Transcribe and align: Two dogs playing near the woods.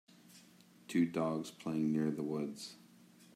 Two 0.87 1.05
dogs 1.05 1.51
playing 1.51 1.91
near 1.93 2.09
the 2.09 2.23
woods. 2.23 2.73